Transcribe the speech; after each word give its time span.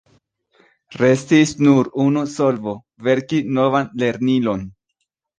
Restis 0.99 1.51
nur 1.65 1.89
unu 2.03 2.23
solvo: 2.35 2.73
verki 3.09 3.41
novan 3.59 3.91
lernilon. 4.05 4.65